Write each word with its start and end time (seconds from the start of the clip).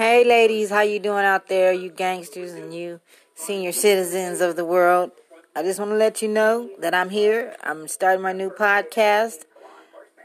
Hey 0.00 0.24
ladies, 0.24 0.70
how 0.70 0.80
you 0.80 0.98
doing 0.98 1.26
out 1.26 1.48
there, 1.48 1.74
you 1.74 1.90
gangsters 1.90 2.52
and 2.52 2.72
you 2.72 3.00
senior 3.34 3.70
citizens 3.70 4.40
of 4.40 4.56
the 4.56 4.64
world? 4.64 5.10
I 5.54 5.62
just 5.62 5.78
want 5.78 5.90
to 5.90 5.96
let 5.98 6.22
you 6.22 6.28
know 6.28 6.70
that 6.78 6.94
I'm 6.94 7.10
here. 7.10 7.54
I'm 7.62 7.86
starting 7.86 8.22
my 8.22 8.32
new 8.32 8.48
podcast 8.48 9.44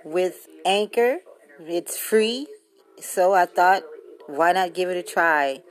with 0.06 0.48
Anchor. 0.66 1.18
It's 1.60 1.98
free, 1.98 2.48
so 3.02 3.34
I 3.34 3.46
thought 3.48 3.84
why 4.28 4.54
not 4.54 4.74
give 4.74 4.88
it 4.88 4.96
a 4.96 5.04
try? 5.04 5.62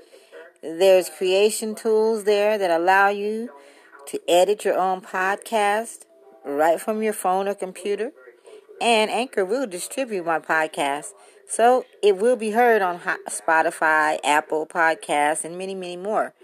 There's 0.61 1.09
creation 1.09 1.75
tools 1.75 2.25
there 2.25 2.59
that 2.59 2.71
allow 2.71 3.09
you 3.09 3.49
to 4.09 4.21
edit 4.29 4.67
your 4.67 4.77
own 4.77 5.01
podcast 5.01 6.01
right 6.45 6.79
from 6.79 7.03
your 7.03 7.15
phone 7.15 7.49
or 7.49 7.55
computer. 7.55 8.13
And 8.85 9.11
Anchor 9.11 9.47
will 9.47 9.67
distribute 9.67 10.27
my 10.27 10.39
podcast. 10.39 11.15
So 11.49 11.87
it 12.03 12.19
will 12.19 12.37
be 12.37 12.51
heard 12.51 12.83
on 12.83 13.01
Spotify, 13.31 14.19
Apple 14.23 14.67
Podcasts, 14.67 15.43
and 15.43 15.57
many, 15.57 15.75
many 15.75 15.97
more. 15.97 16.35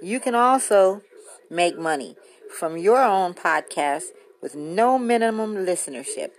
You 0.00 0.18
can 0.18 0.34
also 0.34 1.02
make 1.50 1.78
money 1.78 2.16
from 2.58 2.78
your 2.78 3.02
own 3.02 3.34
podcast 3.34 4.04
with 4.40 4.54
no 4.54 4.98
minimum 4.98 5.56
listenership. 5.56 6.30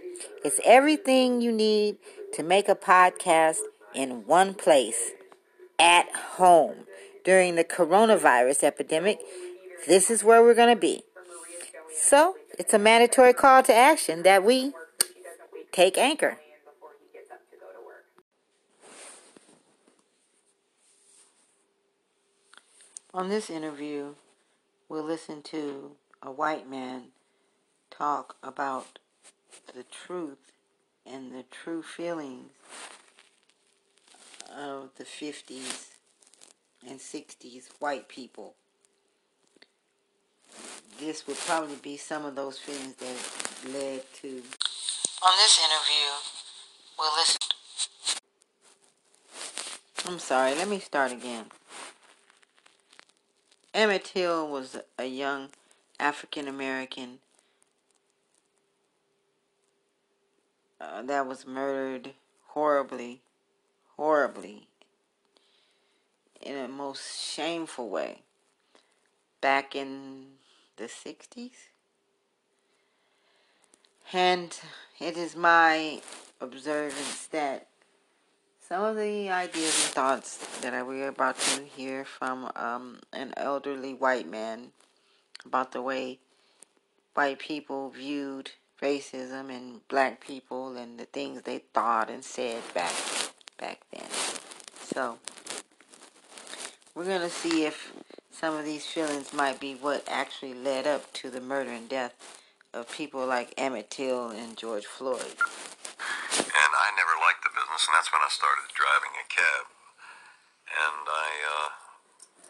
It's 0.44 0.60
everything 0.66 1.42
you 1.42 1.52
need 1.52 1.98
to 2.34 2.42
make 2.42 2.68
a 2.68 2.76
podcast 2.76 3.58
in 3.94 4.26
one 4.26 4.56
place 4.56 5.12
at 5.78 6.12
home. 6.16 6.88
During 7.24 7.54
the 7.54 7.64
coronavirus 7.64 8.64
epidemic, 8.64 9.20
this 9.86 10.10
is 10.10 10.24
where 10.24 10.42
we're 10.42 10.56
going 10.56 10.76
to 10.76 10.80
be. 10.80 11.04
So, 11.96 12.36
it's 12.58 12.74
a 12.74 12.80
mandatory 12.80 13.34
call 13.34 13.62
to 13.64 13.74
action 13.74 14.24
that 14.24 14.44
we 14.44 14.74
take 15.76 15.98
anchor. 15.98 16.38
On 23.14 23.28
this 23.28 23.50
interview, 23.50 24.16
we'll 24.88 25.04
listen 25.04 25.42
to 25.44 25.92
a 26.22 26.32
white 26.32 26.70
man 26.70 27.08
talk 27.90 28.38
about 28.42 29.00
the 29.74 29.84
truth 29.84 30.54
and 31.06 31.34
the 31.34 31.44
true 31.52 31.84
feelings 31.84 32.52
of 34.56 34.92
the 34.98 35.04
50s 35.04 35.90
and 36.88 37.00
60s 37.00 37.70
white 37.80 38.08
people. 38.08 38.56
This 41.00 41.28
would 41.28 41.38
probably 41.38 41.76
be 41.76 41.98
some 41.98 42.24
of 42.24 42.36
those 42.36 42.58
feelings 42.60 42.96
that 42.96 43.74
led 43.74 44.04
to. 44.22 44.42
On 45.26 45.32
this 45.38 45.60
interview, 45.60 46.12
we'll 47.00 47.12
listen. 47.18 47.42
I'm 50.08 50.20
sorry, 50.20 50.54
let 50.54 50.68
me 50.68 50.78
start 50.78 51.12
again. 51.12 51.46
Emmett 53.74 54.04
Till 54.06 54.48
was 54.48 54.78
a 55.00 55.06
young 55.06 55.50
African 56.00 56.48
American 56.48 57.18
uh, 60.80 61.02
that 61.02 61.26
was 61.26 61.48
murdered 61.48 62.12
horribly, 62.50 63.22
horribly, 63.98 64.68
in 66.40 66.56
a 66.56 66.68
most 66.68 67.34
shameful 67.34 67.90
way 67.90 68.20
back 69.42 69.76
in 69.76 70.26
the 70.78 70.84
60s. 70.84 71.70
And 74.14 74.56
it 75.00 75.18
is 75.18 75.36
my 75.36 76.02
observance 76.40 77.28
that 77.28 77.68
some 78.68 78.84
of 78.84 78.96
the 78.96 79.30
ideas 79.30 79.86
and 79.86 79.94
thoughts 79.94 80.38
that 80.62 80.88
we 80.88 81.02
are 81.02 81.10
about 81.10 81.38
to 81.38 81.64
hear 81.64 82.06
from 82.06 82.52
um, 82.56 83.00
an 83.14 83.34
elderly 83.38 83.94
white 83.94 84.28
man 84.28 84.72
about 85.46 85.72
the 85.72 85.82
way 85.82 86.20
white 87.14 87.40
people 87.40 87.90
viewed 87.90 88.52
racism 88.82 89.50
and 89.50 89.88
black 89.88 90.26
people 90.26 90.76
and 90.76 91.00
the 91.00 91.06
things 91.06 91.42
they 91.44 91.60
thought 91.74 92.10
and 92.10 92.24
said 92.24 92.62
back 92.74 92.94
back 93.60 93.82
then. 93.92 94.10
So 94.82 95.18
we're 96.94 97.06
gonna 97.06 97.30
see 97.30 97.66
if 97.66 97.94
some 98.32 98.56
of 98.56 98.66
these 98.66 98.86
feelings 98.86 99.34
might 99.34 99.60
be 99.60 99.76
what 99.76 100.04
actually 100.08 100.54
led 100.54 100.88
up 100.88 101.12
to 101.14 101.30
the 101.30 101.40
murder 101.40 101.72
and 101.72 101.88
death 101.88 102.14
of 102.76 102.92
people 102.92 103.24
like 103.24 103.56
Emmett 103.56 103.88
Till 103.88 104.36
and 104.36 104.60
George 104.60 104.84
Floyd 104.84 105.40
And 106.36 106.72
I 106.76 106.92
never 107.00 107.16
liked 107.24 107.48
the 107.48 107.56
business, 107.56 107.88
and 107.88 107.96
that's 107.96 108.12
when 108.12 108.20
I 108.20 108.28
started 108.28 108.68
driving 108.76 109.16
a 109.16 109.26
cab. 109.32 109.64
And 110.68 111.08
I 111.08 111.30
uh, 111.56 111.70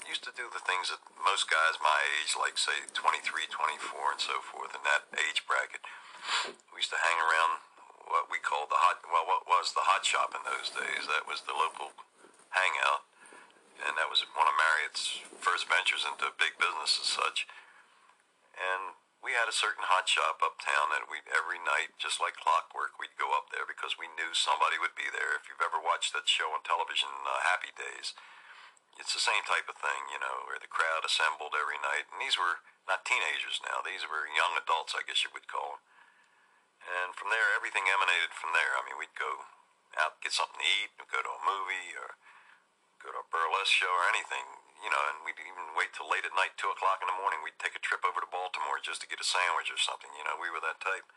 used 0.10 0.26
to 0.26 0.34
do 0.34 0.50
the 0.50 0.66
things 0.66 0.90
that 0.90 0.98
most 1.22 1.46
guys 1.46 1.78
my 1.78 2.02
age, 2.18 2.34
like 2.34 2.58
say 2.58 2.90
23, 2.98 3.22
24, 3.54 4.18
and 4.18 4.22
so 4.22 4.42
forth, 4.42 4.74
in 4.74 4.82
that 4.82 5.06
age 5.14 5.46
bracket, 5.46 5.86
we 6.74 6.82
used 6.82 6.90
to 6.90 6.98
hang 6.98 7.22
around 7.22 7.62
what 8.10 8.26
we 8.34 8.42
called 8.42 8.74
the 8.74 8.82
hot, 8.82 9.06
well, 9.06 9.30
what 9.30 9.46
was 9.46 9.78
the 9.78 9.86
Hot 9.86 10.02
Shoppe 10.02 10.34
in 10.34 10.42
those 10.46 10.74
days. 10.74 11.06
That 11.06 11.30
was 11.30 11.46
the 11.46 11.54
local 11.54 11.94
hangout, 12.50 13.06
and 13.78 13.94
that 13.98 14.10
was 14.10 14.26
one 14.34 14.50
of 14.50 14.58
Marriott's 14.58 15.22
first 15.38 15.70
ventures 15.70 16.02
into 16.02 16.34
big 16.42 16.58
business 16.58 16.98
as 16.98 17.10
such. 17.14 17.46
And 19.26 19.34
we 19.34 19.42
had 19.42 19.50
a 19.50 19.58
certain 19.58 19.90
Hot 19.90 20.06
Shoppe 20.06 20.38
uptown 20.38 20.94
that 20.94 21.10
we 21.10 21.18
every 21.34 21.58
night, 21.58 21.98
just 21.98 22.22
like 22.22 22.38
clockwork, 22.38 23.02
we'd 23.02 23.18
go 23.18 23.34
up 23.34 23.50
there 23.50 23.66
because 23.66 23.98
we 23.98 24.06
knew 24.06 24.38
somebody 24.38 24.78
would 24.78 24.94
be 24.94 25.10
there. 25.10 25.34
If 25.34 25.50
you've 25.50 25.66
ever 25.66 25.82
watched 25.82 26.14
that 26.14 26.30
show 26.30 26.54
on 26.54 26.62
television, 26.62 27.10
uh, 27.26 27.42
Happy 27.42 27.74
Days, 27.74 28.14
it's 29.02 29.18
the 29.18 29.26
same 29.26 29.42
type 29.50 29.66
of 29.66 29.82
thing, 29.82 30.14
you 30.14 30.22
know, 30.22 30.46
where 30.46 30.62
the 30.62 30.70
crowd 30.70 31.02
assembled 31.02 31.58
every 31.58 31.82
night, 31.82 32.06
and 32.14 32.22
these 32.22 32.38
were 32.38 32.62
not 32.86 33.02
teenagers 33.02 33.66
now; 33.66 33.82
these 33.82 34.06
were 34.06 34.30
young 34.30 34.54
adults, 34.62 34.94
I 34.94 35.02
guess 35.02 35.26
you 35.26 35.34
would 35.34 35.50
call 35.50 35.82
them. 35.82 35.82
And 36.86 37.18
from 37.18 37.34
there, 37.34 37.50
everything 37.58 37.90
emanated 37.90 38.30
from 38.30 38.54
there. 38.54 38.78
I 38.78 38.86
mean, 38.86 39.02
we'd 39.02 39.18
go 39.18 39.50
out 39.98 40.22
get 40.22 40.38
something 40.38 40.62
to 40.62 40.70
eat, 40.70 40.94
go 41.10 41.26
to 41.26 41.34
a 41.34 41.42
movie, 41.42 41.98
or 41.98 42.14
go 43.02 43.10
to 43.10 43.26
a 43.26 43.32
burlesque 43.34 43.74
show, 43.74 43.90
or 43.90 44.06
anything 44.06 44.65
you 44.84 44.90
know, 44.92 45.04
and 45.12 45.24
we'd 45.24 45.40
even 45.40 45.76
wait 45.76 45.96
till 45.96 46.08
late 46.08 46.28
at 46.28 46.36
night, 46.36 46.56
two 46.60 46.72
o'clock 46.72 47.00
in 47.00 47.08
the 47.08 47.20
morning. 47.20 47.40
We'd 47.42 47.60
take 47.60 47.76
a 47.76 47.84
trip 47.84 48.04
over 48.04 48.20
to 48.20 48.30
Baltimore 48.30 48.80
just 48.84 49.04
to 49.04 49.10
get 49.10 49.24
a 49.24 49.28
sandwich 49.28 49.72
or 49.72 49.80
something. 49.80 50.12
You 50.16 50.28
know, 50.28 50.36
we 50.36 50.52
were 50.52 50.64
that 50.64 50.84
type. 50.84 51.08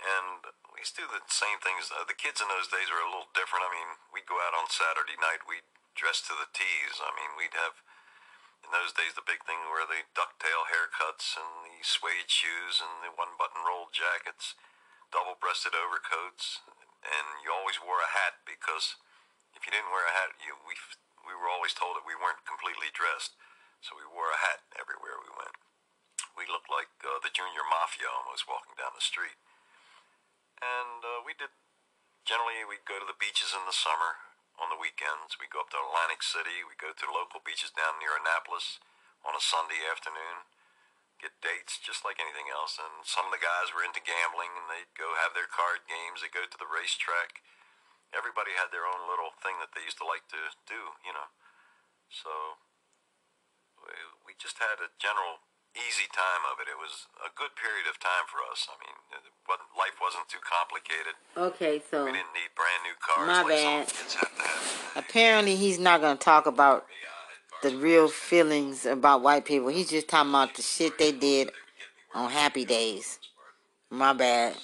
And 0.00 0.44
we 0.74 0.82
used 0.82 0.98
to 0.98 1.06
do 1.06 1.08
the 1.08 1.22
same 1.30 1.62
things. 1.62 1.88
Uh, 1.88 2.04
the 2.04 2.18
kids 2.18 2.42
in 2.42 2.50
those 2.50 2.66
days 2.66 2.90
were 2.90 3.00
a 3.00 3.08
little 3.08 3.30
different. 3.32 3.64
I 3.64 3.70
mean, 3.70 3.90
we'd 4.10 4.28
go 4.28 4.42
out 4.42 4.52
on 4.52 4.66
Saturday 4.68 5.16
night. 5.16 5.46
We'd 5.46 5.64
dress 5.94 6.20
to 6.26 6.34
the 6.34 6.50
T's. 6.50 6.98
I 6.98 7.14
mean, 7.14 7.38
we'd 7.38 7.54
have 7.54 7.78
in 8.64 8.72
those 8.72 8.96
days 8.96 9.12
the 9.12 9.24
big 9.24 9.44
thing 9.44 9.60
were 9.68 9.84
the 9.84 10.08
ducktail 10.16 10.72
haircuts 10.72 11.36
and 11.36 11.68
the 11.68 11.84
suede 11.84 12.32
shoes 12.32 12.80
and 12.80 13.04
the 13.04 13.12
one-button 13.12 13.60
rolled 13.60 13.92
jackets, 13.92 14.56
double-breasted 15.12 15.76
overcoats, 15.76 16.64
and 17.04 17.44
you 17.44 17.52
always 17.52 17.76
wore 17.76 18.00
a 18.00 18.08
hat 18.08 18.40
because 18.48 18.96
if 19.52 19.68
you 19.68 19.70
didn't 19.70 19.92
wear 19.92 20.08
a 20.08 20.16
hat, 20.16 20.32
you 20.40 20.56
we 20.64 20.72
we 21.24 21.36
were 21.36 21.50
always 21.50 21.76
told 21.76 21.96
that 21.96 22.08
we 22.08 22.16
weren't 22.16 22.44
completely 22.48 22.92
dressed, 22.92 23.36
so 23.80 23.96
we 23.96 24.06
wore 24.08 24.32
a 24.32 24.40
hat 24.40 24.64
everywhere 24.76 25.20
we 25.20 25.32
went. 25.34 25.56
We 26.36 26.48
looked 26.48 26.72
like 26.72 26.90
uh, 27.04 27.20
the 27.20 27.32
junior 27.32 27.64
mafia 27.66 28.08
almost 28.08 28.48
walking 28.48 28.74
down 28.76 28.96
the 28.96 29.04
street. 29.04 29.38
And 30.58 31.02
uh, 31.04 31.20
we 31.22 31.36
did, 31.36 31.52
generally, 32.24 32.64
we'd 32.64 32.88
go 32.88 32.98
to 32.98 33.06
the 33.06 33.18
beaches 33.18 33.52
in 33.52 33.64
the 33.68 33.76
summer 33.76 34.22
on 34.58 34.70
the 34.70 34.78
weekends. 34.78 35.36
We'd 35.36 35.52
go 35.52 35.62
up 35.62 35.70
to 35.74 35.80
Atlantic 35.82 36.22
City. 36.22 36.62
We'd 36.62 36.80
go 36.80 36.94
to 36.94 37.06
local 37.10 37.42
beaches 37.42 37.74
down 37.74 37.98
near 37.98 38.14
Annapolis 38.14 38.82
on 39.24 39.34
a 39.34 39.42
Sunday 39.42 39.80
afternoon, 39.88 40.44
get 41.16 41.32
dates 41.40 41.80
just 41.80 42.04
like 42.04 42.20
anything 42.20 42.52
else. 42.52 42.76
And 42.76 43.02
some 43.08 43.26
of 43.26 43.32
the 43.32 43.40
guys 43.40 43.72
were 43.72 43.82
into 43.82 44.04
gambling 44.04 44.52
and 44.52 44.68
they'd 44.68 44.92
go 44.94 45.16
have 45.16 45.32
their 45.32 45.48
card 45.48 45.88
games. 45.88 46.20
They'd 46.20 46.34
go 46.34 46.44
to 46.44 46.60
the 46.60 46.68
racetrack 46.68 47.40
everybody 48.14 48.54
had 48.56 48.70
their 48.70 48.86
own 48.88 49.04
little 49.10 49.34
thing 49.42 49.58
that 49.60 49.74
they 49.74 49.82
used 49.84 49.98
to 50.00 50.06
like 50.06 50.24
to 50.30 50.40
do, 50.64 50.94
you 51.04 51.12
know. 51.12 51.28
So 52.08 52.30
we 54.24 54.32
just 54.38 54.58
had 54.58 54.80
a 54.80 54.88
general 54.96 55.44
easy 55.74 56.06
time 56.14 56.46
of 56.50 56.62
it. 56.62 56.70
It 56.70 56.78
was 56.78 57.10
a 57.18 57.30
good 57.34 57.52
period 57.58 57.90
of 57.90 57.98
time 57.98 58.26
for 58.30 58.38
us. 58.50 58.70
I 58.70 58.78
mean, 58.78 58.94
life 59.76 59.98
wasn't 60.00 60.28
too 60.30 60.38
complicated. 60.40 61.14
Okay, 61.36 61.82
so 61.90 62.06
we 62.06 62.12
didn't 62.12 62.32
need 62.32 62.54
brand 62.54 62.80
new 62.86 62.96
cars. 63.02 63.26
My 63.26 63.42
like 63.42 63.50
bad. 63.50 63.92
Apparently, 64.96 65.56
he's 65.56 65.78
not 65.78 66.00
going 66.00 66.16
to 66.16 66.24
talk 66.24 66.46
about 66.46 66.86
the 67.62 67.76
real 67.76 68.08
feelings 68.08 68.86
about 68.86 69.22
white 69.22 69.44
people. 69.44 69.68
He's 69.68 69.90
just 69.90 70.08
talking 70.08 70.30
about 70.30 70.54
the 70.54 70.62
shit 70.62 70.98
they 70.98 71.12
did 71.12 71.50
on 72.14 72.30
Happy 72.30 72.64
Days. 72.64 73.18
My 73.90 74.12
bad. 74.12 74.54